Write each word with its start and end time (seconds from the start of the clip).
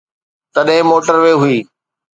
تڏهن 0.53 0.81
موٽر 0.89 1.15
وي 1.23 1.33
هئي. 1.41 1.59